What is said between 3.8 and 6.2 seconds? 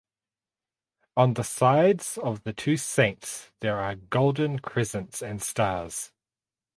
golden crescents and stars.